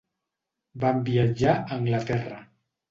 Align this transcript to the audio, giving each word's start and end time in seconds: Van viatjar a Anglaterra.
Van 0.85 1.03
viatjar 1.11 1.57
a 1.59 1.79
Anglaterra. 1.81 2.43